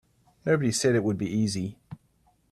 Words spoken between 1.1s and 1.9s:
be easy.